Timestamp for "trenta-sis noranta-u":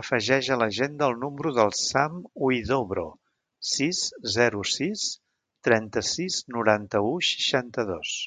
5.70-7.16